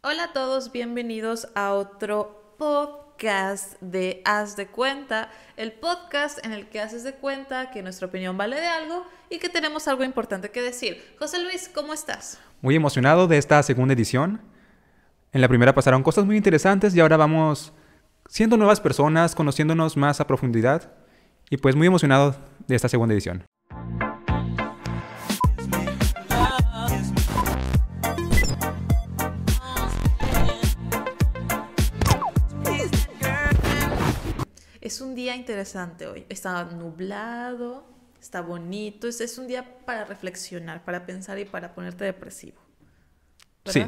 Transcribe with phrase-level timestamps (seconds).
[0.00, 6.68] Hola a todos, bienvenidos a otro podcast de Haz de Cuenta, el podcast en el
[6.68, 10.52] que haces de cuenta que nuestra opinión vale de algo y que tenemos algo importante
[10.52, 11.02] que decir.
[11.18, 12.38] José Luis, ¿cómo estás?
[12.60, 14.40] Muy emocionado de esta segunda edición.
[15.32, 17.72] En la primera pasaron cosas muy interesantes y ahora vamos
[18.28, 20.92] siendo nuevas personas, conociéndonos más a profundidad
[21.50, 22.36] y pues muy emocionado
[22.68, 23.42] de esta segunda edición.
[34.88, 36.24] Es un día interesante hoy.
[36.30, 37.84] Está nublado,
[38.18, 39.06] está bonito.
[39.06, 42.56] Es, es un día para reflexionar, para pensar y para ponerte depresivo.
[43.66, 43.84] Sí.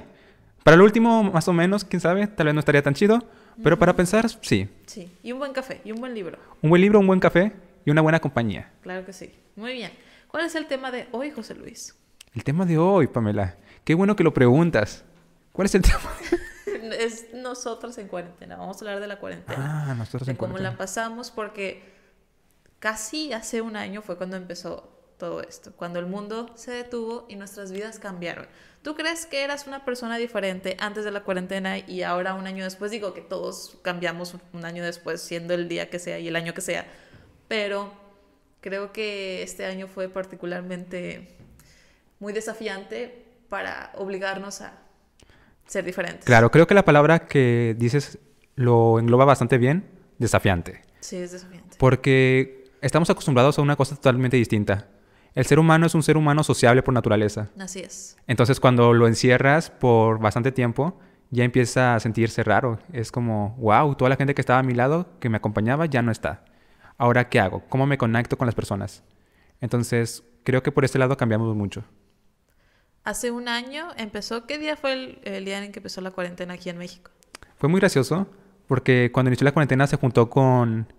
[0.62, 3.18] Para el último, más o menos, quién sabe, tal vez no estaría tan chido,
[3.62, 4.68] pero para pensar, sí.
[4.84, 5.10] Sí.
[5.22, 6.36] Y un buen café y un buen libro.
[6.60, 7.50] Un buen libro, un buen café
[7.86, 8.70] y una buena compañía.
[8.82, 9.32] Claro que sí.
[9.56, 9.92] Muy bien.
[10.28, 11.94] ¿Cuál es el tema de hoy, José Luis?
[12.34, 13.56] El tema de hoy, Pamela.
[13.84, 15.02] Qué bueno que lo preguntas.
[15.52, 16.12] ¿Cuál es el tema?
[17.04, 18.56] Es nosotros en cuarentena.
[18.56, 19.90] Vamos a hablar de la cuarentena.
[19.90, 20.72] Ah, nosotros de en cómo cuarentena.
[20.72, 21.82] la pasamos, porque
[22.78, 27.36] casi hace un año fue cuando empezó todo esto, cuando el mundo se detuvo y
[27.36, 28.46] nuestras vidas cambiaron.
[28.82, 32.64] ¿Tú crees que eras una persona diferente antes de la cuarentena y ahora un año
[32.64, 32.90] después?
[32.90, 36.54] Digo que todos cambiamos un año después, siendo el día que sea y el año
[36.54, 36.86] que sea,
[37.48, 37.92] pero
[38.62, 41.36] creo que este año fue particularmente
[42.18, 44.72] muy desafiante para obligarnos a
[45.70, 46.24] ser diferentes.
[46.24, 48.18] Claro, creo que la palabra que dices
[48.56, 50.82] lo engloba bastante bien, desafiante.
[50.98, 51.76] Sí, es desafiante.
[51.78, 54.88] Porque estamos acostumbrados a una cosa totalmente distinta.
[55.32, 57.50] El ser humano es un ser humano sociable por naturaleza.
[57.56, 58.16] Así es.
[58.26, 60.98] Entonces cuando lo encierras por bastante tiempo,
[61.30, 62.80] ya empieza a sentirse raro.
[62.92, 66.02] Es como, wow, toda la gente que estaba a mi lado, que me acompañaba, ya
[66.02, 66.44] no está.
[66.98, 67.62] Ahora, ¿qué hago?
[67.68, 69.04] ¿Cómo me conecto con las personas?
[69.60, 71.84] Entonces, creo que por este lado cambiamos mucho.
[73.04, 76.54] Hace un año empezó, ¿qué día fue el, el día en que empezó la cuarentena
[76.54, 77.10] aquí en México?
[77.56, 78.26] Fue muy gracioso
[78.66, 80.92] porque cuando inició la cuarentena se juntó con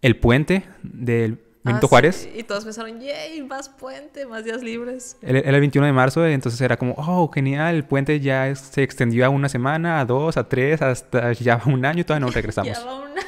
[0.00, 2.28] el puente del Benito Ah, Juárez.
[2.32, 5.16] sí, Y todos pensaron, yay, más puente, más días libres.
[5.20, 8.60] Era era el 21 de marzo, entonces era como, oh, genial, el puente ya es-
[8.60, 12.04] se extendió a una semana, a dos, a tres, hasta ya va un año y
[12.04, 12.72] todavía no regresamos.
[12.78, 13.18] Ya va un año.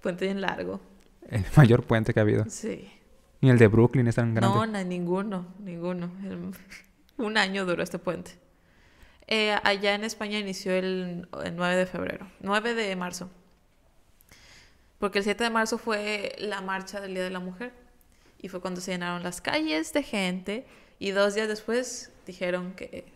[0.00, 0.80] puente bien largo.
[1.28, 2.44] El mayor puente que ha habido.
[2.48, 2.90] Sí.
[3.44, 4.56] Ni el de Brooklyn es tan grande.
[4.56, 6.10] No, no, ninguno, ninguno.
[7.18, 8.38] Un año duró este puente.
[9.26, 13.28] Eh, allá en España inició el, el 9 de febrero, 9 de marzo.
[14.98, 17.74] Porque el 7 de marzo fue la marcha del Día de la Mujer.
[18.38, 20.66] Y fue cuando se llenaron las calles de gente.
[20.98, 23.12] Y dos días después dijeron que,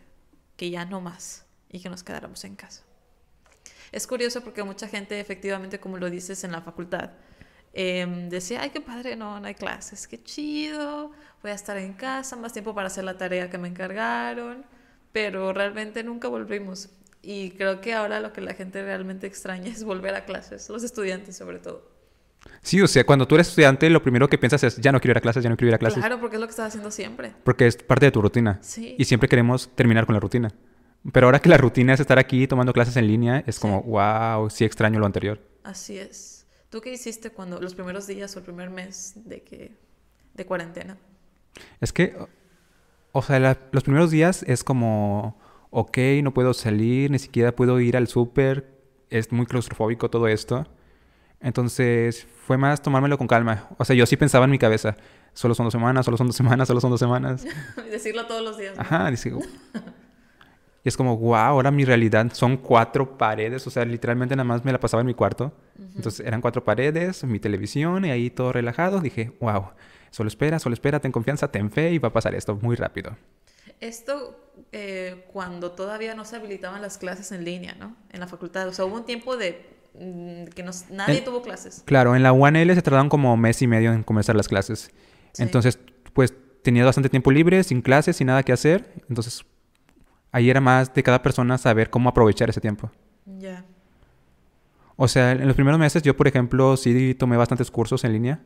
[0.57, 1.47] que ya no más.
[1.71, 2.83] Y que nos quedáramos en casa.
[3.91, 7.13] Es curioso porque mucha gente, efectivamente, como lo dices en la facultad,
[7.73, 11.93] em, decía, ay, qué padre, no, no hay clases, qué chido, voy a estar en
[11.93, 14.65] casa, más tiempo para hacer la tarea que me encargaron,
[15.11, 16.89] pero realmente nunca volvimos.
[17.21, 20.83] Y creo que ahora lo que la gente realmente extraña es volver a clases, los
[20.83, 21.99] estudiantes sobre todo.
[22.61, 25.11] Sí, o sea, cuando tú eres estudiante, lo primero que piensas es, ya no quiero
[25.11, 25.99] ir a clases, ya no quiero ir a clases.
[25.99, 27.33] Claro, porque es lo que estás haciendo siempre.
[27.43, 28.59] Porque es parte de tu rutina.
[28.61, 28.95] Sí.
[28.97, 30.49] Y siempre queremos terminar con la rutina.
[31.13, 34.49] Pero ahora que la rutina es estar aquí tomando clases en línea, es como, wow,
[34.49, 35.39] sí extraño lo anterior.
[35.63, 36.38] Así es.
[36.69, 39.71] ¿Tú qué hiciste cuando los primeros días o el primer mes de que
[40.35, 40.97] de cuarentena?
[41.81, 42.15] Es que,
[43.11, 45.39] o- sea, la- los primeros días es como,
[45.71, 48.77] ok, no puedo salir, ni siquiera puedo ir al súper,
[49.09, 50.67] es muy claustrofóbico todo esto.
[51.41, 53.67] Entonces, fue más tomármelo con calma.
[53.77, 54.95] O sea, yo sí pensaba en mi cabeza,
[55.33, 57.45] solo son dos semanas, solo son dos semanas, solo son dos semanas.
[57.89, 58.75] Decirlo todos los días.
[58.75, 58.81] ¿no?
[58.81, 59.33] Ajá, dice,
[60.89, 64.65] y es como, wow, ahora mi realidad son cuatro paredes, o sea, literalmente nada más
[64.65, 65.53] me la pasaba en mi cuarto.
[65.95, 68.99] Entonces eran cuatro paredes, mi televisión y ahí todo relajado.
[68.99, 69.69] Dije, wow,
[70.11, 73.15] solo espera, solo espera, ten confianza, ten fe y va a pasar esto muy rápido.
[73.79, 74.35] Esto
[74.71, 77.95] eh, cuando todavía no se habilitaban las clases en línea, ¿no?
[78.11, 78.67] En la facultad.
[78.67, 81.83] O sea, hubo un tiempo de mm, que nos- nadie En- tuvo clases.
[81.85, 84.91] Claro, en la UNL se tardaron como mes y medio en comenzar las clases.
[85.33, 85.43] Sí.
[85.43, 85.79] Entonces,
[86.13, 88.93] pues tenía bastante tiempo libre, sin clases, sin nada que hacer.
[89.07, 89.45] Entonces,
[90.31, 92.91] ahí era más de cada persona saber cómo aprovechar ese tiempo.
[93.25, 93.65] Ya.
[94.95, 98.41] O sea, en los primeros meses yo, por ejemplo, sí tomé bastantes cursos en línea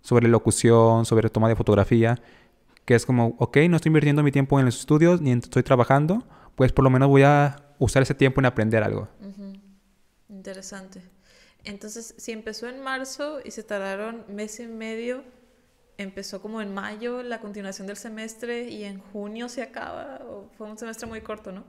[0.00, 2.20] sobre locución, sobre toma de fotografía,
[2.84, 6.24] que es como, ok, no estoy invirtiendo mi tiempo en los estudios ni estoy trabajando,
[6.54, 9.08] pues por lo menos voy a usar ese tiempo en aprender algo.
[9.20, 9.52] Ujú.
[10.28, 11.02] Interesante.
[11.64, 15.24] Entonces, si empezó en marzo y se tardaron mes y medio,
[15.98, 20.20] empezó como en mayo la continuación del semestre y en junio se acaba.
[20.56, 21.64] fue un semestre muy corto, ¿no?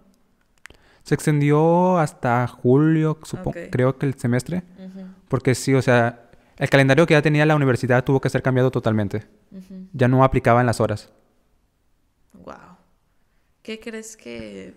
[1.04, 3.58] Se extendió hasta julio, supo- Ok.
[3.72, 4.64] creo que el semestre,
[5.28, 8.70] porque sí, o sea, el calendario que ya tenía la universidad tuvo que ser cambiado
[8.70, 9.28] totalmente.
[9.94, 11.12] Ya no aplicaba en las horas.
[12.34, 12.78] Wow.
[13.64, 14.74] ¿Qué crees que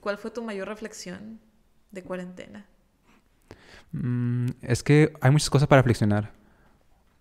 [0.00, 1.40] ¿Cuál fue tu mayor reflexión
[1.90, 2.64] de cuarentena?
[3.92, 6.30] Mm, es que hay muchas cosas para reflexionar.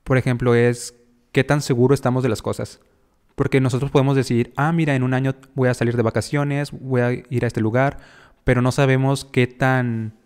[0.03, 0.93] Por ejemplo, es
[1.35, 2.79] qué tan seguro estamos de las cosas.
[3.35, 7.01] Porque nosotros podemos decir, ah, mira, en un año voy a salir de vacaciones, voy
[7.01, 7.97] a ir a este lugar,
[8.45, 10.17] pero no sabemos qué tan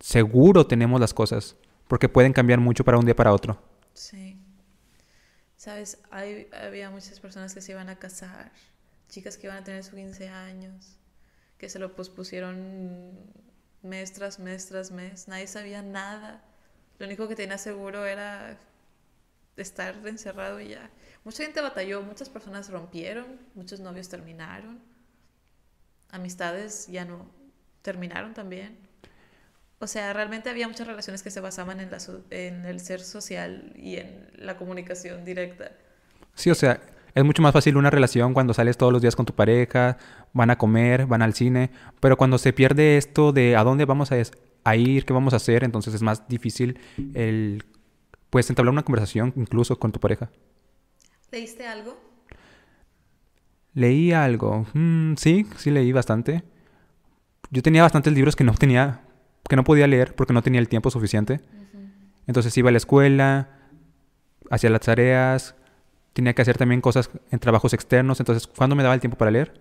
[0.00, 1.56] seguro tenemos las cosas,
[1.86, 3.62] porque pueden cambiar mucho para un día para otro.
[3.92, 4.40] Sí.
[5.58, 8.52] Sabes, hay, había muchas personas que se iban a casar,
[9.10, 10.96] chicas que iban a tener sus 15 años,
[11.58, 13.10] que se lo pospusieron
[13.82, 16.42] mes tras mes tras mes, nadie sabía nada.
[16.98, 18.58] Lo único que tenía seguro era
[19.62, 20.90] estar encerrado y ya.
[21.24, 24.80] Mucha gente batalló, muchas personas rompieron, muchos novios terminaron,
[26.10, 27.30] amistades ya no
[27.82, 28.78] terminaron también.
[29.78, 31.98] O sea, realmente había muchas relaciones que se basaban en, la,
[32.30, 35.72] en el ser social y en la comunicación directa.
[36.34, 36.80] Sí, o sea,
[37.14, 39.98] es mucho más fácil una relación cuando sales todos los días con tu pareja,
[40.32, 41.70] van a comer, van al cine,
[42.00, 44.16] pero cuando se pierde esto de a dónde vamos a,
[44.64, 46.78] a ir, qué vamos a hacer, entonces es más difícil
[47.14, 47.64] el
[48.32, 50.30] puedes entablar una conversación incluso con tu pareja.
[51.30, 52.00] ¿Leíste algo?
[53.74, 54.64] Leí algo.
[54.72, 56.42] Mm, sí, sí leí bastante.
[57.50, 59.02] Yo tenía bastantes libros que no tenía,
[59.46, 61.42] que no podía leer porque no tenía el tiempo suficiente.
[62.26, 63.50] Entonces iba a la escuela,
[64.48, 65.54] hacía las tareas,
[66.14, 68.18] tenía que hacer también cosas en trabajos externos.
[68.18, 69.60] Entonces, ¿cuándo me daba el tiempo para leer?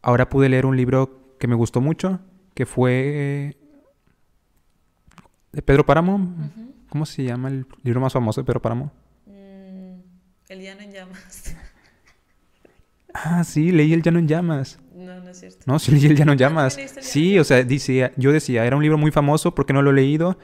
[0.00, 2.20] Ahora pude leer un libro que me gustó mucho,
[2.54, 3.54] que fue
[5.52, 6.26] de Pedro Páramo.
[6.88, 8.90] ¿Cómo se llama el libro más famoso de Pedro Páramo?
[9.26, 10.00] Mm,
[10.48, 11.56] el Llano en Llamas.
[13.12, 14.78] ah, sí, leí El Llano en Llamas.
[14.94, 15.58] No, no es cierto.
[15.66, 16.78] No, sí leí El Llano en Llamas.
[17.00, 19.94] Sí, o sea, decía, yo decía, era un libro muy famoso porque no lo he
[19.94, 20.38] leído.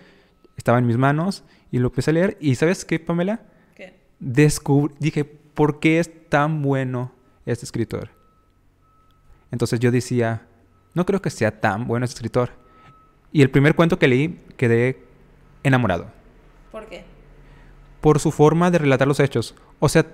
[0.56, 2.36] Estaba en mis manos y lo empecé a leer.
[2.40, 3.40] ¿Y sabes qué, Pamela?
[3.74, 3.94] ¿Qué?
[4.20, 7.12] Descubrí, dije, ¿por qué es tan bueno
[7.46, 8.10] este escritor?
[9.50, 10.46] Entonces yo decía,
[10.92, 12.50] no creo que sea tan bueno este escritor.
[13.32, 15.02] Y el primer cuento que leí quedé
[15.62, 16.12] enamorado.
[16.74, 17.04] ¿Por qué?
[18.00, 19.54] Por su forma de relatar los hechos.
[19.78, 20.04] O sea,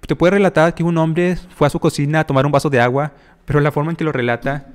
[0.00, 2.80] te puede relatar que un hombre fue a su cocina a tomar un vaso de
[2.80, 3.12] agua,
[3.44, 4.68] pero la forma en que lo relata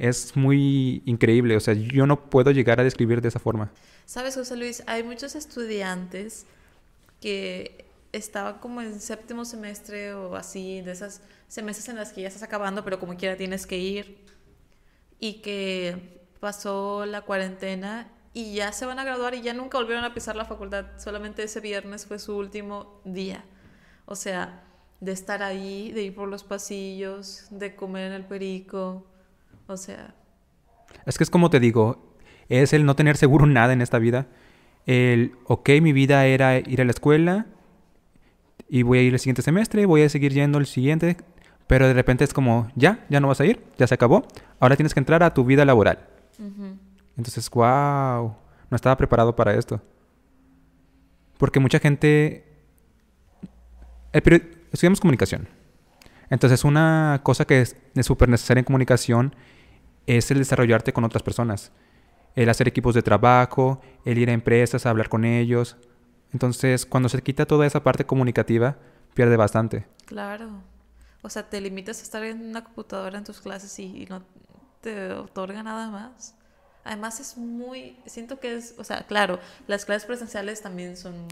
[0.00, 1.56] es muy increíble.
[1.56, 3.70] O sea, yo no puedo llegar a describir de esa forma.
[4.04, 6.44] Sabes, José Luis, hay muchos estudiantes
[7.20, 12.26] que estaban como en séptimo semestre o así, de esas semestres en las que ya
[12.26, 14.18] estás acabando, pero como quiera tienes que ir,
[15.20, 20.04] y que pasó la cuarentena y ya se van a graduar y ya nunca volvieron
[20.04, 23.44] a pisar la facultad, solamente ese viernes fue su último día.
[24.06, 24.64] O sea,
[25.00, 29.06] de estar ahí, de ir por los pasillos, de comer en el perico,
[29.68, 30.14] o sea...
[31.06, 32.16] Es que es como te digo,
[32.48, 34.26] es el no tener seguro nada en esta vida.
[34.84, 37.46] El, ok, mi vida era ir a la escuela
[38.68, 41.16] y voy a ir el siguiente semestre, voy a seguir yendo el siguiente,
[41.68, 44.26] pero de repente es como, ya, ya no vas a ir, ya se acabó,
[44.58, 45.98] ahora tienes que entrar a tu vida laboral.
[47.16, 48.36] Entonces, wow,
[48.70, 49.80] no estaba preparado para esto.
[51.38, 52.44] Porque mucha gente...
[54.12, 55.48] Estudiamos comunicación.
[56.30, 59.34] Entonces, una cosa que es súper necesaria en comunicación
[60.06, 61.72] es el desarrollarte con otras personas.
[62.34, 65.76] El hacer equipos de trabajo, el ir a empresas a hablar con ellos.
[66.32, 68.76] Entonces, cuando se quita toda esa parte comunicativa,
[69.14, 69.86] pierde bastante.
[70.06, 70.62] Claro.
[71.22, 74.22] O sea, te limitas a estar en una computadora en tus clases y no
[74.80, 76.36] te otorga nada más.
[76.84, 81.26] Además es muy, siento que es, o sea, claro, las clases presenciales también son,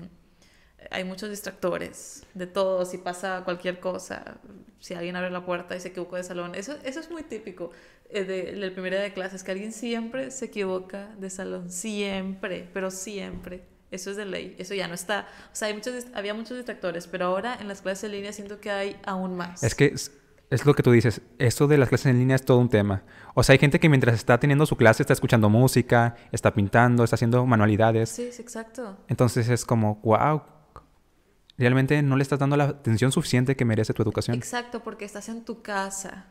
[0.91, 4.39] hay muchos distractores de todo, si pasa cualquier cosa,
[4.81, 7.71] si alguien abre la puerta y se equivocó de salón, eso, eso es muy típico
[8.09, 12.91] eh, del primer día de clases, que alguien siempre se equivoca de salón, siempre, pero
[12.91, 13.71] siempre.
[13.91, 15.29] Eso es de ley, eso ya no está.
[15.53, 18.59] O sea, hay muchos, había muchos distractores, pero ahora en las clases en línea siento
[18.59, 19.63] que hay aún más.
[19.63, 19.95] Es que
[20.53, 23.05] es lo que tú dices, esto de las clases en línea es todo un tema.
[23.35, 27.05] O sea, hay gente que mientras está teniendo su clase está escuchando música, está pintando,
[27.05, 28.11] está haciendo manualidades.
[28.11, 28.99] Sí, sí, exacto.
[29.09, 30.43] Entonces es como, wow,
[31.57, 34.37] realmente no le estás dando la atención suficiente que merece tu educación.
[34.37, 36.27] Exacto, porque estás en tu casa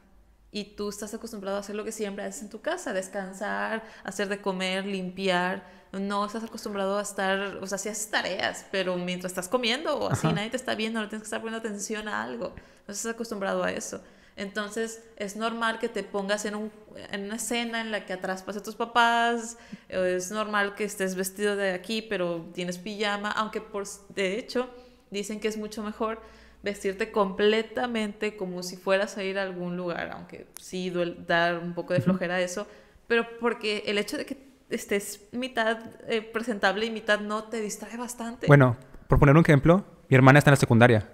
[0.52, 4.28] y tú estás acostumbrado a hacer lo que siempre haces en tu casa, descansar, hacer
[4.28, 5.82] de comer, limpiar.
[5.92, 10.10] No estás acostumbrado a estar, o sea, sí haces tareas, pero mientras estás comiendo o
[10.10, 12.54] así nadie te está viendo, no tienes que estar poniendo atención a algo
[12.88, 14.02] no estás acostumbrado a eso.
[14.36, 16.72] Entonces es normal que te pongas en, un,
[17.12, 19.58] en una escena en la que atrás pasen tus papás,
[19.90, 24.70] es normal que estés vestido de aquí pero tienes pijama, aunque por, de hecho
[25.10, 26.22] dicen que es mucho mejor
[26.64, 31.74] vestirte completamente como si fueras a ir a algún lugar, aunque sí duele dar un
[31.74, 32.68] poco de flojera a eso,
[33.08, 34.38] pero porque el hecho de que
[34.70, 38.48] estés mitad eh, presentable y mitad no te distrae bastante.
[38.48, 38.78] Bueno,
[39.08, 41.10] por poner un ejemplo, mi hermana está en la secundaria.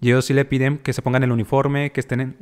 [0.00, 2.36] Y ellos sí le piden que se pongan el uniforme, que estén en,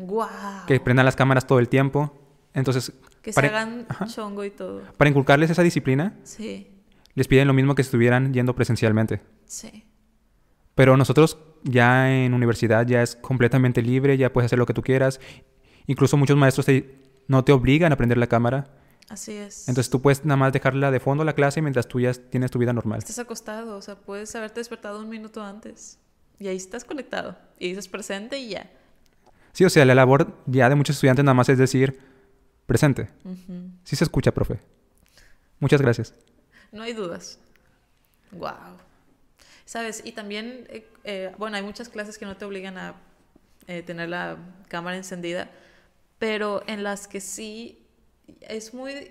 [0.67, 2.21] que prendan las cámaras todo el tiempo.
[2.53, 4.07] Entonces, Que se Para- hagan ajá.
[4.07, 4.83] chongo y todo.
[4.97, 6.69] Para inculcarles esa disciplina, Sí,
[7.15, 9.21] les piden lo mismo que estuvieran yendo presencialmente.
[9.47, 9.85] sí.
[10.77, 14.83] Pero nosotros ya en universidad ya es completamente libre, ya puedes hacer lo que tú
[14.83, 15.21] quieras.
[15.87, 18.67] Incluso muchos maestros te- no te obligan a aprender la cámara.
[19.09, 19.69] Así es.
[19.69, 22.59] Entonces tú puedes nada más dejarla de fondo la clase mientras tú ya tienes tu
[22.59, 22.99] vida normal.
[22.99, 25.99] Estás acostado, o sea, puedes haberte despertado un minuto antes.
[26.39, 27.37] Y ahí estás conectado.
[27.59, 28.71] Y dices presente y ya.
[29.53, 31.99] Sí, o sea, la labor ya de muchos estudiantes nada más es decir
[32.67, 33.09] presente.
[33.25, 33.71] Ujú.
[33.85, 34.59] Sí se escucha, profe.
[35.61, 36.15] Muchas gracias.
[36.73, 37.39] No hay dudas.
[38.33, 38.51] Wow.
[39.65, 40.03] ¿Sabes?
[40.05, 42.97] Y también, eh, eh, bueno, hay muchas clases que no te obligan a
[43.67, 44.37] eh, tener la
[44.69, 45.51] cámara encendida,
[46.19, 47.87] pero en las que sí
[48.41, 49.11] es muy,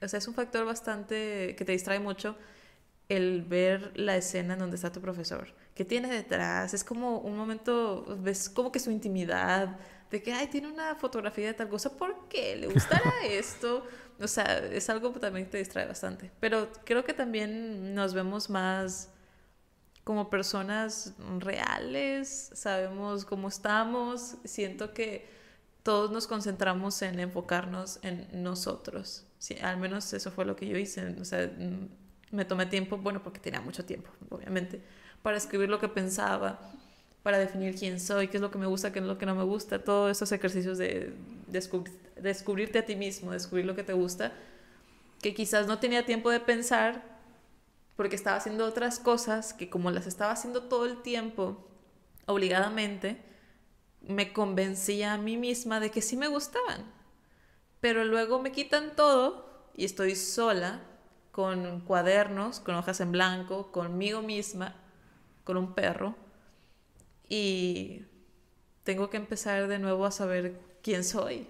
[0.00, 2.36] o sea, es un factor bastante que te distrae mucho
[3.08, 5.48] el ver la escena en donde está tu profesor.
[5.74, 6.74] ¿Qué tiene detrás?
[6.74, 9.76] Es como un momento, ves como que su intimidad,
[10.10, 12.56] de que, ay, tiene una fotografía de tal cosa, ¿por qué?
[12.56, 13.84] ¿Le gustará esto?
[14.20, 16.30] O sea, es algo que también te distrae bastante.
[16.40, 19.10] Pero creo que también nos vemos más
[20.06, 25.28] como personas reales, sabemos cómo estamos, siento que
[25.82, 29.26] todos nos concentramos en enfocarnos en nosotros.
[29.40, 31.16] Sí, al menos eso fue lo que yo hice.
[31.20, 31.88] O sea, mm,
[32.30, 34.80] me tomé tiempo, bueno, porque tenía mucho tiempo, obviamente,
[35.22, 36.60] para escribir lo que pensaba,
[37.24, 39.34] para definir quién soy, qué es lo que me gusta, qué es lo que no
[39.34, 41.14] me gusta, todos esos ejercicios de
[41.48, 44.32] descubrir, descubrirte a ti mismo, descubrir lo que te gusta,
[45.20, 47.15] que quizás no tenía tiempo de pensar
[47.96, 51.66] porque estaba haciendo otras cosas que como las estaba haciendo todo el tiempo,
[52.26, 53.22] obligadamente,
[54.02, 56.92] me convencía a mí misma de que sí me gustaban.
[57.80, 60.82] Pero luego me quitan todo y estoy sola
[61.32, 64.74] con cuadernos, con hojas en blanco, conmigo misma,
[65.44, 66.14] con un perro.
[67.28, 68.04] Y
[68.84, 71.48] tengo que empezar de nuevo a saber quién soy.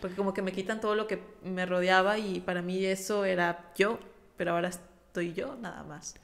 [0.00, 3.72] Porque como que me quitan todo lo que me rodeaba y para mí eso era
[3.76, 3.98] yo,
[4.36, 4.70] pero ahora
[5.12, 6.14] estoy yo nada más.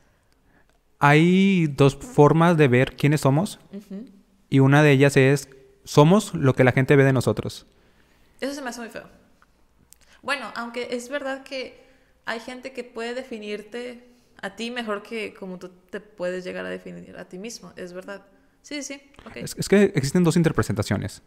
[0.98, 3.60] Hay dos formas de ver quiénes somos
[4.48, 5.50] y una de ellas es
[5.84, 7.66] somos lo que la gente ve de nosotros.
[8.40, 9.04] Eso se me hace muy feo.
[10.22, 11.84] Bueno, aunque es verdad que
[12.24, 14.08] hay gente que puede definirte
[14.40, 17.92] a ti mejor que como tú te puedes llegar a definir a ti mismo, es
[17.92, 18.24] verdad.
[18.62, 19.36] Sí, sí, ok.
[19.36, 21.22] Es, es que existen dos interpretaciones.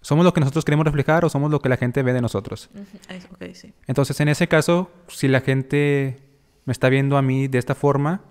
[0.00, 2.70] ¿Somos lo que nosotros queremos reflejar o somos lo que la gente ve de nosotros?
[3.52, 3.74] Sí.
[3.86, 6.25] Entonces, en ese caso, si la gente
[6.66, 8.22] me está viendo a mí de esta forma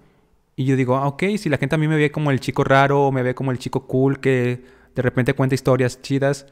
[0.56, 2.64] y yo digo, ah, ok, si la gente a mí me ve como el chico
[2.64, 4.64] raro o me ve como el chico cool que
[4.94, 6.46] de repente cuenta historias chidas,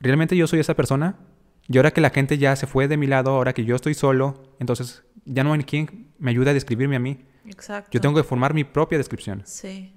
[0.00, 1.16] ¿realmente yo soy esa persona?
[1.68, 3.94] Y ahora que la gente ya se fue de mi lado, ahora que yo estoy
[3.94, 7.24] solo, entonces ya no hay quien me ayude a describirme a mí.
[7.46, 7.90] Exacto.
[7.92, 9.42] Yo tengo que formar mi propia descripción.
[9.46, 9.94] Sí.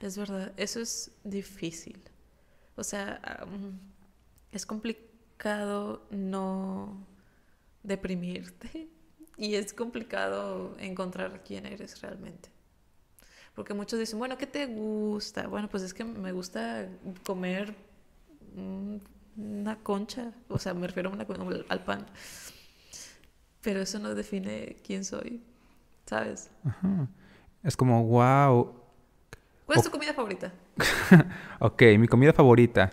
[0.00, 2.02] Es verdad, eso es difícil.
[2.76, 3.78] O sea, am,
[4.52, 7.06] es complicado no
[7.82, 8.88] deprimirte
[9.36, 12.50] y es complicado encontrar quién eres realmente.
[13.54, 15.46] Porque muchos dicen, bueno, ¿qué te gusta?
[15.46, 16.88] Bueno, pues es que me gusta
[17.24, 17.74] comer
[18.56, 18.96] mm,
[19.36, 21.26] una concha, o sea, me refiero a una,
[21.68, 22.06] al pan.
[23.62, 25.42] Pero eso no define quién soy,
[26.06, 26.50] ¿sabes?
[26.64, 27.08] Ajá.
[27.62, 28.74] Es como, wow,
[29.66, 30.52] ¿Cuál es O- tu comida favorita?
[31.60, 32.90] ok, mi comida favorita.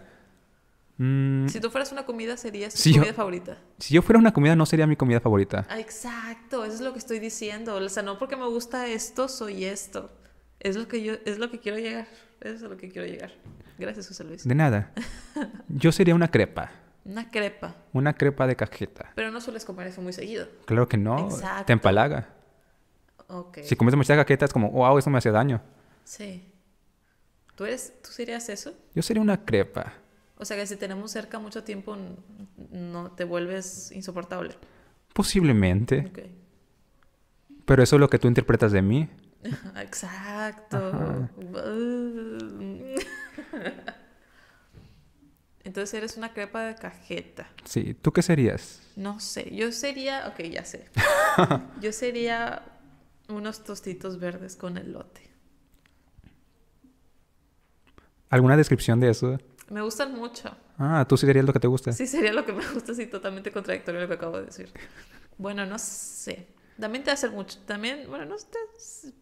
[1.03, 3.58] Mm, Si tú fueras una comida, serías tu yo- comida favorita.
[3.79, 5.65] si yo fuera una comida, no sería mi comida favorita.
[5.67, 7.75] Ah, exacto, eso es lo que estoy diciendo.
[7.75, 10.12] O sea, no porque me gusta esto, soy esto.
[10.60, 12.08] Es lo que yo, es lo que quiero llegar.
[12.39, 13.31] Eso es a lo que quiero llegar.
[13.79, 14.48] Gracias, José Luis.
[14.48, 14.91] De nada.
[15.70, 16.70] Yo sería una crepa.
[17.03, 17.75] Una crepa.
[17.93, 19.12] Una crepa de cajeta.
[19.15, 20.48] Pero no sueles comer eso muy seguido.
[20.65, 21.17] Claro que no.
[21.31, 21.65] Exacto.
[21.65, 22.29] Te empalaga.
[23.27, 23.60] Ok.
[23.63, 25.62] Si comes demasiada cajeta es como, wow, eso me hace daño.
[26.03, 26.48] Sí.
[27.55, 28.74] ¿Tú, eres, ¿Tú serías eso?
[28.93, 29.93] Yo sería una crepa.
[30.41, 31.95] O sea, que si tenemos cerca mucho tiempo,
[32.71, 34.55] no te vuelves insoportable.
[35.13, 36.07] Posiblemente.
[36.10, 36.19] Ok.
[37.63, 39.07] Pero eso es lo que tú interpretas de mí.
[39.75, 41.29] Exacto.
[45.63, 47.48] Entonces eres una crepa de cajeta.
[47.63, 47.93] Sí.
[47.93, 48.81] ¿Tú qué serías?
[48.95, 50.89] No sé, yo sería, ok, ya sé.
[51.81, 52.63] Yo sería
[53.29, 55.21] unos tostitos verdes con elote.
[58.31, 59.38] ¿Alguna descripción de eso?
[59.71, 60.55] Me gustan mucho.
[60.77, 61.91] Ah, tú sí serías lo que te gusta.
[61.93, 64.71] Sí, sería lo que me gusta, sí, totalmente contradictorio lo que acabo de decir.
[65.37, 66.47] Bueno, no sé.
[66.79, 67.57] También te hace mucho.
[67.65, 68.47] También, bueno, no sé.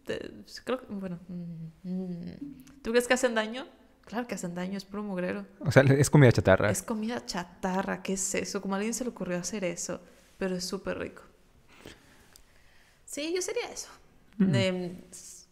[0.04, 0.30] te-
[0.64, 1.18] creo que, bueno.
[1.28, 2.80] mm, mm.
[2.82, 3.66] ¿Tú crees que hacen daño?
[4.06, 5.46] Claro que hacen daño, es puro mugrero.
[5.60, 6.68] O sea, es comida chatarra.
[6.70, 8.60] Es comida chatarra, ¿qué es eso?
[8.60, 10.00] Como a alguien se le ocurrió hacer eso,
[10.36, 11.22] pero es súper rico.
[13.04, 13.88] Sí, yo sería eso.
[14.38, 15.46] De, s-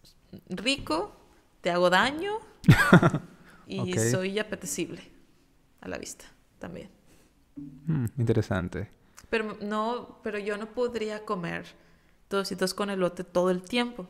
[0.49, 1.15] rico,
[1.61, 2.39] te hago daño
[3.69, 3.99] y Ok.
[4.11, 5.03] soy apetecible
[5.81, 6.25] a la vista
[6.59, 6.89] también.
[7.87, 8.91] Mm, interesante.
[9.31, 11.67] Pero no, pero yo no podría comer
[12.29, 14.09] tocitos con elote todo el tiempo.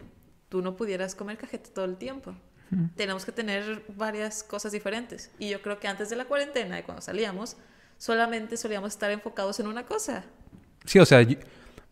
[0.49, 2.35] Tú no pudieras comer cajeta todo el tiempo.
[2.97, 5.31] Tenemos que tener varias cosas diferentes.
[5.39, 7.57] Y yo creo que antes de la cuarentena y cuando salíamos,
[7.97, 10.25] solamente solíamos estar enfocados en una cosa.
[10.85, 11.39] Sí, o sea, yo-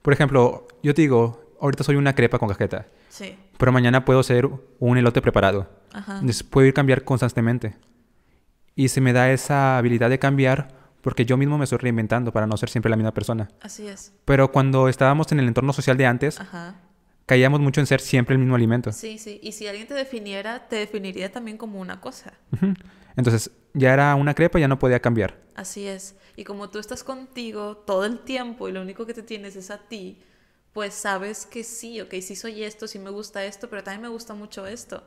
[0.02, 3.38] por ejemplo, yo te digo, ahorita soy una crepa con cajeta, Sí.
[3.58, 5.66] pero mañana puedo ser un elote preparado.
[5.96, 6.14] Ajá.
[6.20, 7.74] Entonces puedo ir cambiar constantemente.
[8.74, 10.68] Y se me da esa habilidad de cambiar
[11.00, 13.48] porque yo mismo me estoy reinventando para no ser siempre la misma persona.
[13.60, 14.12] Así es.
[14.24, 16.74] Pero cuando estábamos en el entorno social de antes, Ajá.
[17.24, 18.92] caíamos mucho en ser siempre el mismo alimento.
[18.92, 19.40] Sí, sí.
[19.42, 22.34] Y si alguien te definiera, te definiría también como una cosa.
[23.16, 25.40] Entonces ya era una crepa ya no podía cambiar.
[25.54, 26.16] Así es.
[26.36, 29.70] Y como tú estás contigo todo el tiempo y lo único que te tienes es
[29.70, 30.20] a ti,
[30.72, 34.08] pues sabes que sí, ok, sí soy esto, sí me gusta esto, pero también me
[34.08, 35.02] gusta mucho esto.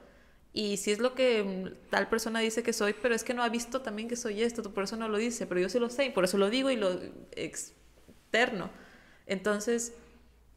[0.51, 3.44] Y si es lo que mm, tal persona dice que soy, pero es que no
[3.44, 5.89] ha visto también que soy esto, por eso no lo dice, pero yo sí lo
[5.89, 7.00] sé y por eso lo digo y lo
[7.32, 8.70] externo.
[9.27, 9.94] Entonces,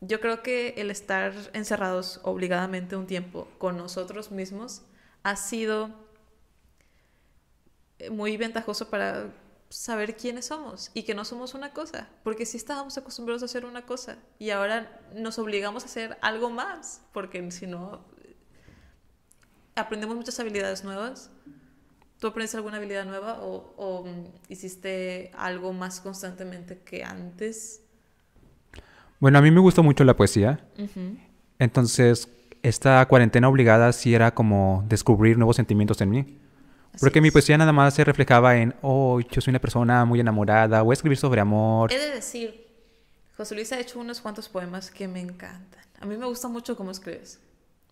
[0.00, 4.82] yo creo que el estar encerrados obligadamente un tiempo con nosotros mismos
[5.22, 5.90] ha sido
[7.98, 9.30] eh, muy ventajoso para
[9.68, 13.64] saber quiénes somos y que no somos una cosa, porque sí estábamos acostumbrados a hacer
[13.64, 18.04] una cosa y ahora nos obligamos a hacer algo más, porque si no
[19.74, 21.30] aprendemos muchas habilidades nuevas.
[22.18, 27.80] ¿Tú aprendes alguna habilidad nueva o, o, mm, hiciste algo más constantemente que antes?
[29.18, 30.64] Bueno, a mí me gustó mucho la poesía.
[30.78, 31.16] Ujú.
[31.58, 32.28] Entonces,
[32.62, 36.38] esta cuarentena obligada sí era como descubrir nuevos sentimientos en mí.
[36.92, 37.32] Así Porque mi es.
[37.32, 40.94] poesía nada más se reflejaba en, oh, yo soy una persona muy enamorada, voy a
[40.94, 41.92] escribir sobre amor.
[41.92, 42.66] He de decir,
[43.36, 45.82] José Luis ha hecho unos cuantos poemas que me encantan.
[46.00, 47.40] A mí me gusta mucho cómo escribes.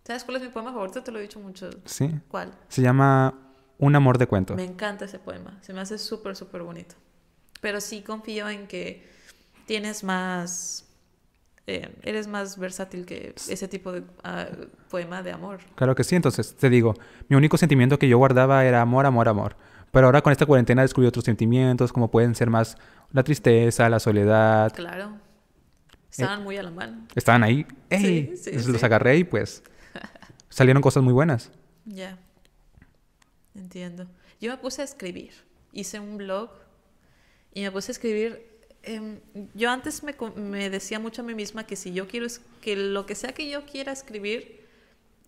[0.03, 1.03] ¿Sabes cuál es mi poema favorito?
[1.03, 1.69] Te lo he dicho mucho.
[1.85, 2.09] Sí.
[2.27, 2.51] ¿Cuál?
[2.69, 3.33] Se llama
[3.77, 4.55] Un amor de cuento.
[4.55, 5.57] Me encanta ese poema.
[5.61, 6.95] Se me hace súper, súper bonito.
[7.61, 9.07] Pero sí confío en que
[9.67, 10.87] tienes más...
[11.67, 14.47] eh, eres más versátil que ese tipo de ah,
[14.89, 15.59] poema de amor.
[15.75, 16.95] Claro que sí, entonces te digo,
[17.29, 19.55] mi único sentimiento que yo guardaba era amor, amor, amor.
[19.91, 22.77] Pero ahora con esta cuarentena descubrí otros sentimientos, como pueden ser más
[23.11, 24.71] la tristeza, la soledad.
[24.73, 25.13] Claro.
[26.09, 27.07] Estaban muy a la mano.
[27.15, 27.99] Estaban ahí, ¡ey!
[27.99, 28.71] Sí, sí, Entonces sí.
[28.71, 29.63] los agarré y pues
[30.51, 31.51] salieron cosas muy buenas.
[31.85, 32.17] Ya.
[33.55, 34.07] Entiendo.
[34.39, 35.31] Yo me puse a escribir.
[35.73, 36.51] Hice un blog
[37.53, 38.49] y me puse a escribir.
[38.83, 39.19] em,
[39.53, 42.75] yo antes me, me decía mucho a mí misma que si yo quiero, es- que
[42.75, 44.65] lo que sea que yo quiera escribir,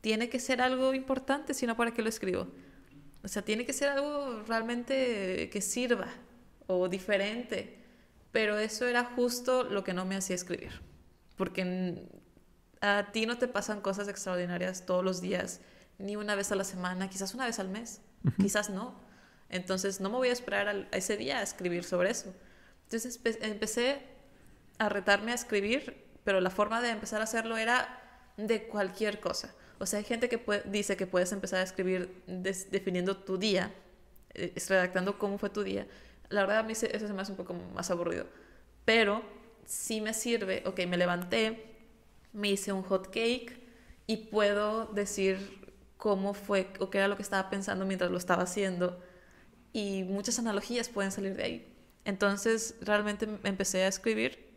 [0.01, 2.47] tiene que ser algo importante, sino para qué lo escribo.
[3.23, 6.07] O sea, tiene que ser algo realmente que sirva
[6.67, 7.77] o diferente.
[8.31, 10.71] Pero eso era justo lo que no me hacía escribir.
[11.37, 12.07] Porque
[12.83, 15.61] a ti no te pasan cosas extraordinarias todos los días,
[15.97, 18.01] ni una vez a la semana, quizás una vez al mes,
[18.39, 18.93] quizás no.
[19.49, 22.33] Entonces no me voy a esperar a ese día a escribir sobre eso.
[22.85, 24.01] Entonces empe- empecé
[24.79, 27.99] a retarme a escribir, pero la forma de empezar a hacerlo era
[28.37, 29.53] de cualquier cosa.
[29.79, 33.37] O sea, hay gente que puede- dice que puedes empezar a escribir des- definiendo tu
[33.37, 33.71] día,
[34.33, 35.87] eh, redactando cómo fue tu día.
[36.29, 38.25] La verdad a mí eso se me hace un poco más aburrido.
[38.85, 39.21] Pero
[39.65, 41.72] sí me sirve, ok, me levanté,
[42.33, 43.61] me hice un hot cake
[44.07, 45.61] y puedo decir
[45.97, 48.99] cómo fue o qué era lo que estaba pensando mientras lo estaba haciendo.
[49.71, 51.73] Y muchas analogías pueden salir de ahí.
[52.05, 54.51] Entonces realmente me empecé a escribir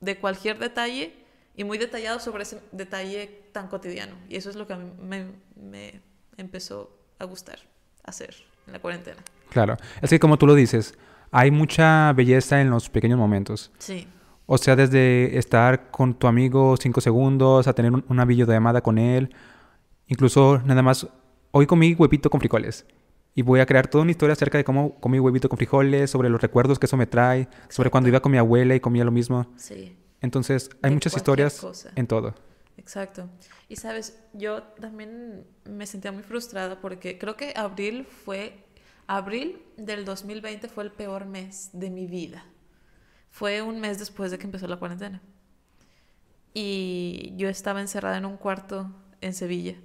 [0.00, 1.14] de cualquier detalle
[1.54, 4.16] y muy detallado sobre ese detalle tan cotidiano.
[4.28, 6.00] Y eso es lo que a mí me, me
[6.36, 7.60] empezó a gustar
[8.04, 8.34] hacer
[8.66, 9.22] en la cuarentena.
[9.50, 9.76] Claro.
[10.00, 10.94] Es que como tú lo dices,
[11.30, 13.70] hay mucha belleza en los pequeños momentos.
[13.78, 14.08] Sí,
[14.52, 18.98] O sea, desde estar con tu amigo cinco segundos, a tener un- una videollamada con
[18.98, 19.32] él,
[20.08, 21.06] incluso nada más,
[21.52, 22.84] hoy comí huevito con frijoles.
[23.34, 26.28] Y voy a crear toda una historia acerca de cómo comí huevito con frijoles, sobre
[26.28, 29.12] los recuerdos que eso me trae, sobre cuando iba con mi abuela y comía lo
[29.12, 29.46] mismo.
[29.56, 29.96] sí.
[30.22, 31.92] Entonces, hay De muchas historias cosa.
[31.96, 32.34] en todo.
[32.76, 33.30] Exacto.
[33.68, 38.64] Y sabes, yo también me sentía muy frustrada porque creo que abril fue,
[39.06, 42.44] abril del 2020 fue el peor mes de mi vida.
[43.30, 45.22] Fue un mes después de que empezó la cuarentena.
[46.52, 48.90] Y yo estaba encerrada en un cuarto
[49.20, 49.76] en Sevilla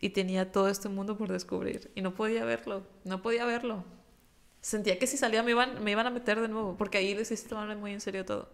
[0.00, 3.84] y tenía todo este mundo por descubrir y no podía verlo, no podía verlo.
[4.60, 7.30] Sentía que si salía me iban, me iban a meter de nuevo porque ahí les
[7.30, 8.48] hice tomarme muy en serio todo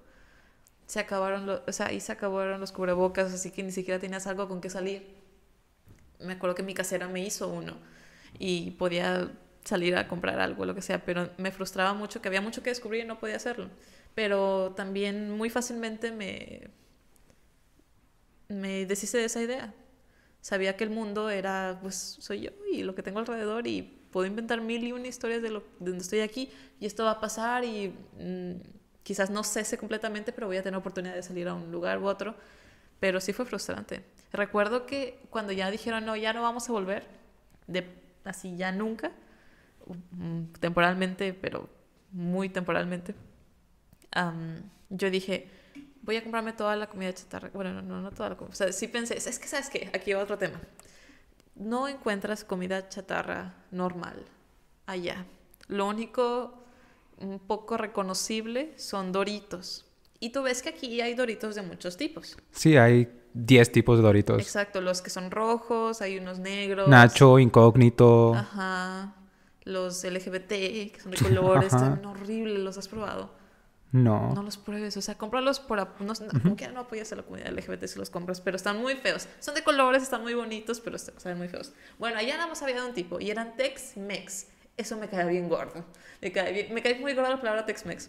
[0.93, 4.27] se acabaron los, o sea, ahí se acabaron los cubrebocas, así que ni siquiera tenías
[4.27, 5.17] algo con qué salir.
[6.21, 7.79] Me acuerdo que mi casera me hizo uno
[8.39, 9.33] y podía
[9.65, 12.71] salir a comprar algo, lo que sea, pero me frustraba mucho que había mucho que
[12.71, 13.69] descubrir y no podía hacerlo.
[14.15, 16.69] Pero también muy fácilmente me,
[18.49, 19.75] me deshice de esa idea.
[20.41, 24.27] Sabía que el mundo era, pues, soy yo y lo que tengo alrededor y puedo
[24.27, 27.21] inventar mil y una historias de, lo, de donde estoy aquí y esto va a
[27.21, 28.61] pasar y mm,
[29.03, 32.07] quizás no cese completamente, pero voy a tener oportunidad de salir a un lugar u
[32.07, 32.35] otro.
[33.01, 34.05] Pero sí fue frustrante.
[34.33, 37.07] Recuerdo que cuando ya dijeron, no, ya no vamos a volver,
[37.67, 37.85] de
[38.25, 39.11] así ya nunca,
[40.61, 41.69] temporalmente, pero
[42.13, 43.15] muy temporalmente,
[44.91, 45.49] yo dije,
[46.03, 47.51] voy a comprarme toda la comida chatarra.
[47.55, 48.53] Bueno, no, no toda la comida.
[48.53, 49.91] O sea, sí pensé, es que, ¿sabes qué?
[49.95, 50.61] Aquí va otro tema.
[51.55, 54.25] No encuentras comida chatarra normal
[54.87, 55.27] allá.
[55.69, 56.65] Lo único
[57.19, 59.87] un poco reconocible son doritos.
[60.19, 62.37] Y tú ves que aquí hay doritos de muchos tipos.
[62.51, 64.41] Sí, hay 10 tipos de doritos.
[64.41, 66.89] Exacto, los que son rojos, hay unos negros.
[66.89, 68.35] Nacho, incógnito.
[68.35, 69.15] Ajá.
[69.65, 73.31] Los LGBT, que son de colores, están horribles, ¿los has probado?
[73.93, 74.33] No.
[74.35, 75.79] No los pruebes, o sea, cómpralos por...
[76.01, 78.97] No, como que no apoyas a la comunidad LGBT si los compras, pero están muy
[78.97, 79.29] feos.
[79.39, 81.73] Son de colores, están muy bonitos, pero están muy feos.
[81.99, 84.47] Bueno, allá nada más había de un tipo, y eran Tex-Mex.
[84.79, 85.85] Eso me cae bien gordo.
[86.23, 88.09] Me cae, bien, me cae muy gordo la palabra Tex-Mex.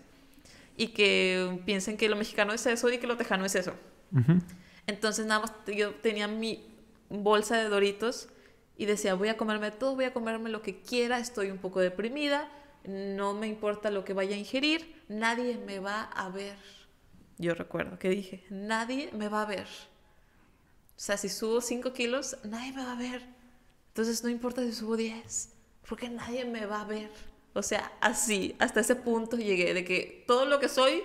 [0.78, 3.74] Y que piensen que lo mexicano es eso y que lo tejano es eso.
[4.88, 6.66] Entonces nada más yo tenía mi
[7.10, 8.30] bolsa de Doritos
[8.84, 11.80] y decía, voy a comerme todo, voy a comerme lo que quiera, estoy un poco
[11.80, 12.50] deprimida,
[12.84, 16.58] no me importa lo que vaya a ingerir, nadie me va a ver.
[17.38, 19.68] Yo recuerdo que dije, nadie me va a ver.
[20.96, 23.26] O sea, si subo 5 kilos, nadie me va a ver.
[23.88, 25.50] Entonces no importa si subo 10,
[25.88, 27.10] porque nadie me va a ver.
[27.54, 31.04] O sea, así, hasta ese punto llegué, de que todo lo que soy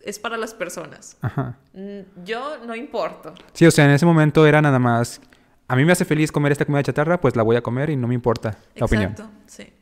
[0.00, 1.16] es para las personas.
[1.22, 1.58] Ajá.
[2.24, 3.34] Yo no importo.
[3.52, 5.20] Sí, o sea, en ese momento era nada más,
[5.68, 7.96] a mí me hace feliz comer esta comida chatarra, pues la voy a comer y
[7.96, 9.12] no me importa la opinión.
[9.12, 9.72] Exacto, sí.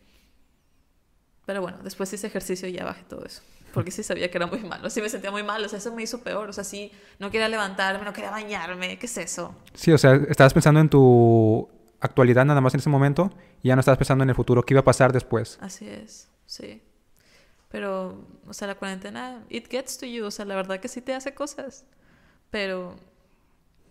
[1.44, 3.42] Pero bueno, después de ese ejercicio ya bajé todo eso.
[3.72, 4.90] Porque sí sabía que era muy malo.
[4.90, 5.64] Sí me sentía muy mal.
[5.64, 6.48] O sea, eso me hizo peor.
[6.48, 8.98] O sea, sí, no quería levantarme, no quería bañarme.
[8.98, 9.54] ¿Qué es eso?
[9.74, 11.68] Sí, o sea, estabas pensando en tu
[12.00, 13.30] actualidad nada más en ese momento
[13.62, 14.62] y ya no estabas pensando en el futuro.
[14.62, 15.58] ¿Qué iba a pasar después?
[15.60, 16.82] Así es, sí.
[17.70, 20.26] Pero, o sea, la cuarentena, it gets to you.
[20.26, 21.86] O sea, la verdad que sí te hace cosas.
[22.50, 22.96] Pero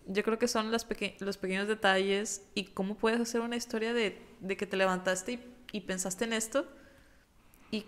[0.06, 4.56] yo creo que son los pequeños detalles y cómo puedes hacer una historia de, de
[4.56, 5.38] que te levantaste
[5.72, 6.66] y, pensaste en esto
[7.70, 7.86] y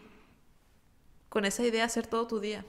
[1.29, 2.65] con esa idea hacer todo tu día.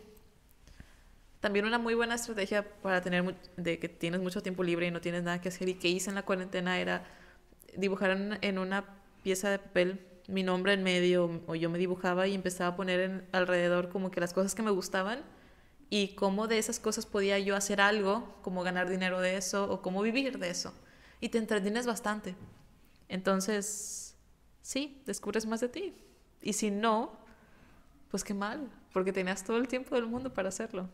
[1.40, 5.00] También una muy buena estrategia para tener de que tienes mucho tiempo libre y no
[5.00, 7.06] tienes nada que hacer y que hice en la cuarentena era
[7.78, 8.86] dibujar en, una
[9.22, 13.00] pieza de papel mi nombre en medio o yo me dibujaba y empezaba a poner
[13.00, 15.24] en, alrededor como que las cosas que me gustaban
[15.90, 19.82] y cómo de esas cosas podía yo hacer algo, como ganar dinero de eso o
[19.82, 20.74] cómo vivir de eso.
[21.22, 22.36] Y te entretienes bastante.
[23.08, 24.16] Entonces,
[24.62, 25.94] sí, descubres más de ti.
[26.42, 27.18] Y si no,
[28.10, 30.90] pues qué mal, porque tenías todo el tiempo del mundo para hacerlo.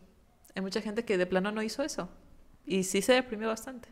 [0.56, 2.10] Hay mucha gente que de plano no hizo eso
[2.65, 3.89] y sí se deprimió bastante.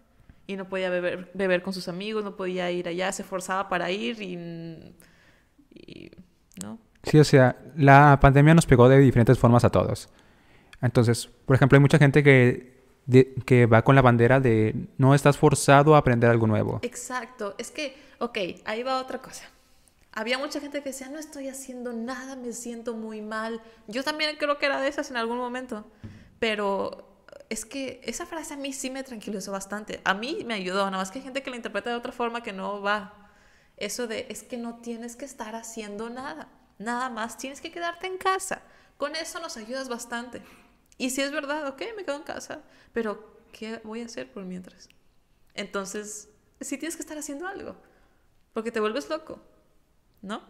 [0.47, 3.91] Y no podía beber, beber con sus amigos, no podía ir allá, se forzaba para
[3.91, 4.95] ir y,
[5.69, 6.11] y
[6.63, 6.79] ¿no?
[7.03, 10.09] Sí, o sea, la pandemia nos pegó de diferentes formas a todos.
[10.81, 12.83] Entonces, por ejemplo, hay mucha gente que,
[13.45, 16.79] que va con la bandera de no estás forzado a aprender algo nuevo.
[16.83, 19.43] Exacto, es que, ok, ahí va otra cosa
[20.11, 23.61] había mucha gente que decía, no estoy haciendo nada, me siento muy mal.
[23.87, 25.85] Yo también creo que era de esas en algún momento,
[26.39, 27.09] pero
[27.49, 30.01] es que esa frase a mí sí me tranquilizó bastante.
[30.03, 32.43] A mí me ayudó, nada más que hay gente que la interpreta de otra forma
[32.43, 33.31] que no va.
[33.77, 38.07] Eso de, es que no tienes que estar haciendo nada, nada más, tienes que quedarte
[38.07, 38.61] en casa.
[38.97, 40.41] Con eso nos ayudas bastante.
[40.99, 42.61] Y si es verdad, ok, me quedo en casa,
[42.93, 44.89] pero ¿qué voy a hacer por mientras?
[45.55, 46.29] Entonces,
[46.61, 47.75] sí tienes que estar haciendo algo,
[48.53, 49.41] porque te vuelves loco.
[50.21, 50.41] ¿no?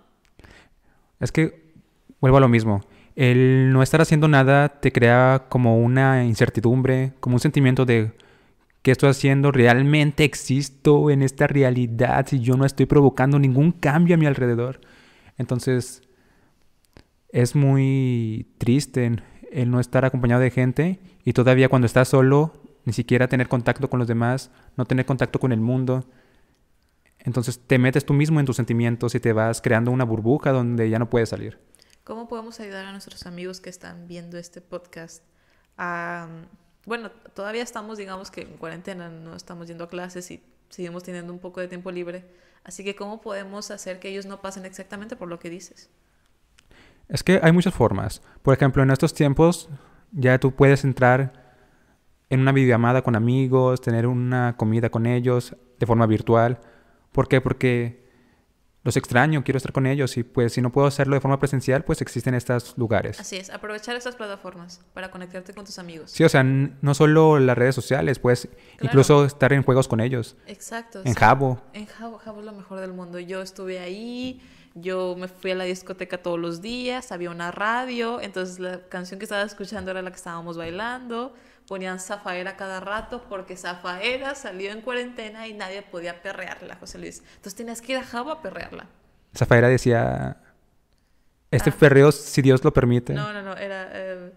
[1.20, 1.74] Es que
[2.20, 2.82] vuelvo a lo mismo.
[3.16, 8.14] El no estar haciendo nada te crea como una incertidumbre, como un sentimiento de
[8.82, 9.52] ¿qué estoy haciendo?
[9.52, 14.80] ¿Realmente existo en esta realidad si yo no estoy provocando ningún cambio a mi alrededor?
[15.38, 16.02] Entonces,
[17.32, 19.18] es muy triste
[19.52, 22.54] el no estar acompañado de gente y todavía cuando estás solo,
[22.86, 26.06] ni siquiera tener contacto con los demás, no tener contacto con el mundo.
[27.20, 30.90] Entonces te metes tú mismo en tus sentimientos y te vas creando una burbuja donde
[30.90, 31.60] ya no puedes salir.
[32.04, 35.24] ¿Cómo podemos ayudar a nuestros amigos que están viendo este podcast
[36.86, 41.32] bueno, todavía estamos, digamos que en cuarentena, no estamos yendo a clases y seguimos teniendo
[41.32, 42.26] un poco de tiempo libre.
[42.64, 45.90] Así que, ¿cómo podemos hacer que ellos no pasen exactamente por lo que dices?
[47.10, 48.22] Es que hay muchas formas.
[48.41, 49.69] Por ejemplo, en estos tiempos
[50.12, 51.50] ya tú puedes entrar
[52.30, 56.60] en una videollamada con amigos, tener una comida con ellos de forma virtual.
[57.12, 57.41] ¿Por qué?
[57.41, 58.08] Porque
[58.84, 61.84] los extraño, quiero estar con ellos y pues si no puedo hacerlo de forma presencial,
[61.84, 63.19] pues existen estos lugares.
[63.19, 66.12] Así es, aprovechar estas plataformas para conectarte con tus amigos.
[66.12, 68.48] Sí, o sea, no solo las redes sociales, pues
[68.82, 71.00] incluso estar en juegos con ellos, Exacto.
[71.04, 71.19] en sí.
[71.19, 71.62] Jabo.
[71.74, 73.19] En Jabo, Jabo es lo mejor del mundo.
[73.19, 74.41] Yo estuve ahí,
[74.76, 79.20] yo me fui a la discoteca todos los días, había una radio, entonces la canción
[79.20, 81.34] que estaba escuchando era la que estábamos bailando.
[81.68, 87.20] Ponían Zafaera cada rato porque Zafaera salió en cuarentena y nadie podía perrearla, José Luis.
[87.36, 88.88] Entonces tenías que ir a Jabo a perrearla.
[89.36, 90.38] Zafaera decía,
[91.52, 91.76] este Ah.
[91.80, 93.14] perreo, si Dios lo permite.
[93.14, 94.32] No, no, no, era eh,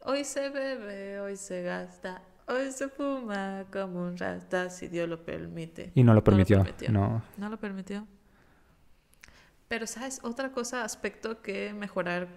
[0.00, 5.24] hoy se bebe, hoy se gasta, hoy se fuma como un rasta, si Dios lo
[5.24, 5.90] permite.
[5.96, 6.58] Y no lo permitió.
[6.58, 6.92] permitió.
[6.92, 7.22] No.
[7.38, 8.06] No lo permitió.
[9.72, 10.20] Pero, ¿sabes?
[10.22, 12.28] Otra cosa, aspecto que mejorar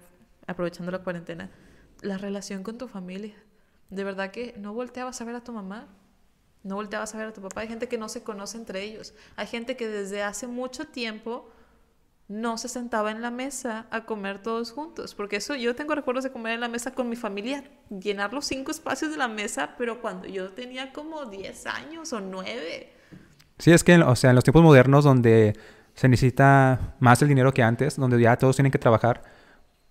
[0.47, 1.51] aprovechando la cuarentena,
[1.99, 3.35] la relación con tu familia.
[3.89, 5.89] De verdad que no volteabas a ver a tu mamá,
[6.63, 7.59] no volteabas a ver a tu papá.
[7.59, 9.13] Hay gente que no se conoce entre ellos.
[9.35, 11.49] Hay gente que desde hace mucho tiempo
[12.29, 15.13] no se sentaba en la mesa a comer todos juntos.
[15.13, 18.45] Porque eso, yo tengo recuerdos de comer en la mesa con mi familia, llenar los
[18.45, 22.93] cinco espacios de la mesa, pero cuando yo tenía como 10 años o 9.
[23.59, 25.57] Sí, es que, o sea, en los tiempos modernos donde
[25.95, 29.23] se necesita más el dinero que antes, donde ya todos tienen que trabajar,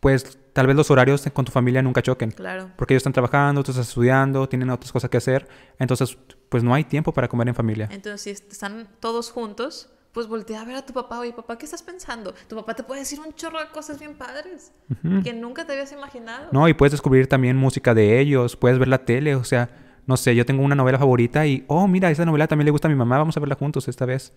[0.00, 2.30] pues tal vez los horarios con tu familia nunca choquen.
[2.30, 2.70] Claro.
[2.76, 5.48] Porque ellos están trabajando, tú estás estudiando, tienen otras cosas que hacer.
[5.78, 6.16] Entonces,
[6.50, 7.88] pues no hay tiempo para comer en familia.
[7.90, 11.18] Entonces, si están todos juntos, pues voltea a ver a tu papá.
[11.18, 12.34] Oye, papá, ¿qué estás pensando?
[12.48, 15.22] Tu papá te puede decir un chorro de cosas bien padres Ujú.
[15.22, 16.48] que nunca te habías imaginado.
[16.52, 19.70] No, y puedes descubrir también música de ellos, puedes ver la tele, o sea,
[20.06, 22.88] no sé, yo tengo una novela favorita y, oh, mira, esa novela también le gusta
[22.88, 24.32] a mi mamá, vamos a verla juntos esta vez.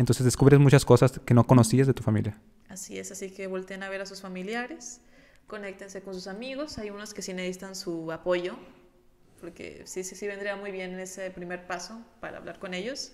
[0.00, 2.40] Entonces descubres muchas cosas que no conocías de tu familia.
[2.70, 5.02] Así es, así que volteen a ver a sus familiares,
[5.46, 6.78] conéctense con sus amigos.
[6.78, 8.56] Hay unos que sí necesitan su apoyo,
[9.42, 13.12] porque sí, sí, sí vendría muy bien ese primer paso para hablar con ellos.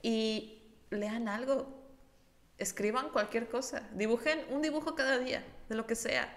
[0.00, 1.68] Y lean algo,
[2.56, 6.34] escriban cualquier cosa, dibujen un dibujo cada día, de lo que sea.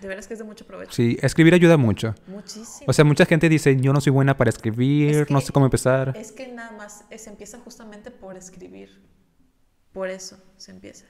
[0.00, 0.92] De veras que es de mucho provecho.
[0.92, 2.14] Sí, escribir ayuda mucho.
[2.26, 2.84] Muchísimo.
[2.88, 5.52] O sea, mucha gente dice, yo no soy buena para escribir, Es no que- sé
[5.52, 6.14] cómo empezar.
[6.16, 9.00] Es que nada más se empieza justamente por escribir.
[9.92, 11.06] Por eso se empieza.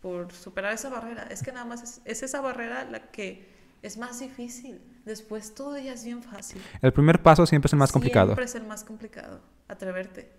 [0.00, 1.24] Por superar esa barrera.
[1.30, 3.48] Es que nada más es, es esa barrera la que
[3.82, 4.80] es más difícil.
[5.04, 6.60] Después todo ya es bien fácil.
[6.82, 8.28] El primer paso siempre es el más complicado.
[8.28, 9.40] Siempre es el más complicado.
[9.68, 10.30] Atreverte.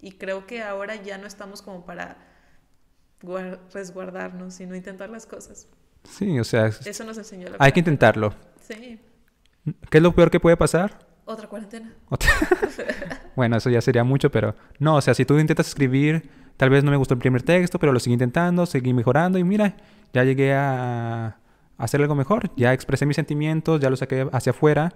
[0.00, 2.18] Y creo que ahora ya no estamos como para
[3.22, 5.66] guar- resguardarnos, sino intentar las cosas.
[6.04, 8.34] Sí, o sea, es- Eso nos enseñó la hay que intentarlo.
[8.60, 8.98] Sí.
[9.90, 10.98] ¿Qué es lo peor que puede pasar?
[11.24, 11.94] Otra cuarentena.
[12.08, 12.30] Otra-
[13.36, 16.82] bueno, eso ya sería mucho, pero no, o sea, si tú intentas escribir, tal vez
[16.84, 19.76] no me gustó el primer texto, pero lo seguí intentando, seguí mejorando y mira,
[20.12, 21.38] ya llegué a,
[21.78, 24.92] hacer algo mejor, ya expresé mis sentimientos, ya los saqué hacia afuera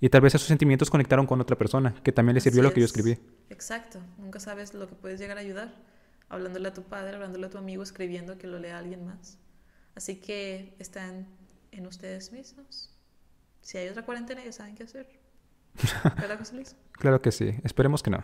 [0.00, 2.74] y tal vez esos sentimientos conectaron con otra persona que también le sirvió Así lo
[2.74, 2.90] que yo es.
[2.96, 3.18] escribí.
[3.50, 3.98] Exacto.
[4.18, 5.74] Nunca sabes lo que puedes llegar a ayudar.
[6.28, 9.38] Hablándole a tu padre, hablándole a tu amigo, escribiendo que lo lea alguien más.
[9.98, 11.26] Así que están
[11.72, 12.88] en ustedes mismos.
[13.62, 15.08] Si hay otra cuarentena, ya saben qué hacer.
[16.20, 16.76] ¿Verdad, José Luis?
[16.92, 18.22] Claro que sí, esperemos que no.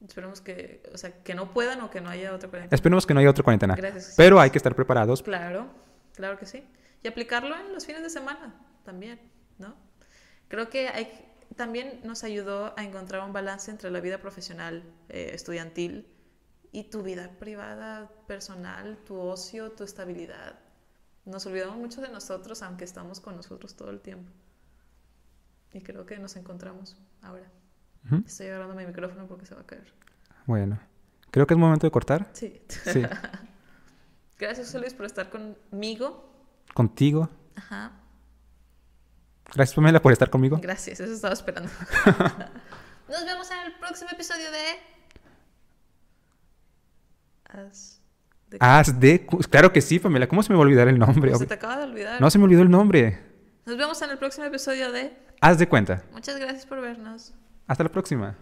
[0.00, 2.72] Esperemos que, o sea, que no puedan o que no haya otra cuarentena.
[2.72, 3.74] Esperemos que no haya otra cuarentena.
[3.74, 4.14] Gracias.
[4.16, 5.24] Pero hay que estar preparados.
[5.24, 5.66] Claro,
[6.14, 6.62] claro que sí.
[7.02, 8.54] Y aplicarlo en los fines de semana
[8.84, 9.18] también,
[9.58, 9.74] ¿no?
[10.46, 15.32] Creo que hay, también nos ayudó a encontrar un balance entre la vida profesional, eh,
[15.34, 16.06] estudiantil,
[16.70, 20.60] y tu vida privada, personal, tu ocio, tu estabilidad.
[21.28, 24.32] Nos olvidamos mucho de nosotros, aunque estamos con nosotros todo el tiempo.
[25.74, 27.50] Y creo que nos encontramos ahora.
[28.26, 29.92] Estoy agarrando mi micrófono porque se va a caer.
[30.46, 30.80] Bueno,
[31.30, 32.30] creo que es momento de cortar.
[32.32, 32.62] Sí.
[32.68, 33.02] Sí,
[34.38, 36.32] Gracias, Luis, por estar conmigo.
[36.72, 37.28] contigo.
[37.56, 37.92] Ajá.
[39.52, 40.58] Gracias, Pamela, por estar conmigo.
[40.62, 41.68] Gracias, eso estaba esperando.
[43.08, 44.64] Nos vemos en el próximo episodio de.
[47.50, 47.97] Haz
[48.50, 49.24] de- Haz de...
[49.26, 50.26] cu- Claro que sí, Pamela.
[50.28, 51.34] ¿Cómo se me va a olvidar el nombre?
[51.36, 52.20] Se te acaba de olvidar.
[52.20, 53.18] No se me olvidó el nombre.
[53.66, 55.12] Nos vemos en el próximo episodio de.
[55.40, 56.02] Haz de cuenta.
[56.12, 57.34] Muchas gracias por vernos.
[57.66, 58.36] Hasta la próxima.